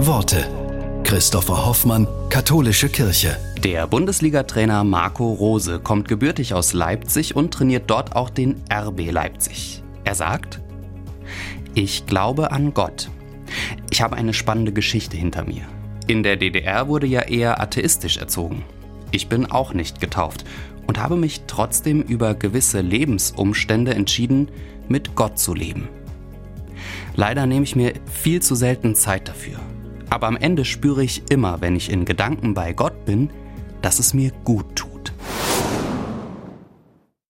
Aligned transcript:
Worte. 0.00 0.46
Christopher 1.02 1.66
Hoffmann, 1.66 2.06
Katholische 2.30 2.88
Kirche. 2.88 3.36
Der 3.64 3.88
Bundesliga-Trainer 3.88 4.84
Marco 4.84 5.32
Rose 5.32 5.80
kommt 5.80 6.06
gebürtig 6.06 6.54
aus 6.54 6.72
Leipzig 6.72 7.34
und 7.34 7.52
trainiert 7.52 7.90
dort 7.90 8.14
auch 8.14 8.30
den 8.30 8.62
RB 8.72 9.10
Leipzig. 9.10 9.82
Er 10.04 10.14
sagt, 10.14 10.60
ich 11.74 12.06
glaube 12.06 12.52
an 12.52 12.74
Gott. 12.74 13.10
Ich 13.90 14.00
habe 14.00 14.14
eine 14.14 14.34
spannende 14.34 14.72
Geschichte 14.72 15.16
hinter 15.16 15.44
mir. 15.44 15.62
In 16.06 16.22
der 16.22 16.36
DDR 16.36 16.86
wurde 16.86 17.08
ja 17.08 17.22
eher 17.22 17.60
atheistisch 17.60 18.18
erzogen. 18.18 18.64
Ich 19.10 19.28
bin 19.28 19.46
auch 19.46 19.74
nicht 19.74 20.00
getauft 20.00 20.44
und 20.86 21.02
habe 21.02 21.16
mich 21.16 21.42
trotzdem 21.48 22.02
über 22.02 22.34
gewisse 22.34 22.82
Lebensumstände 22.82 23.94
entschieden, 23.94 24.48
mit 24.86 25.16
Gott 25.16 25.40
zu 25.40 25.54
leben. 25.54 25.88
Leider 27.16 27.46
nehme 27.46 27.64
ich 27.64 27.74
mir 27.74 27.94
viel 28.06 28.40
zu 28.40 28.54
selten 28.54 28.94
Zeit 28.94 29.28
dafür. 29.28 29.58
Aber 30.10 30.26
am 30.26 30.36
Ende 30.36 30.64
spüre 30.64 31.04
ich 31.04 31.30
immer, 31.30 31.60
wenn 31.60 31.76
ich 31.76 31.90
in 31.90 32.04
Gedanken 32.04 32.54
bei 32.54 32.72
Gott 32.72 33.04
bin, 33.04 33.30
dass 33.82 33.98
es 33.98 34.14
mir 34.14 34.32
gut 34.44 34.76
tut. 34.76 34.87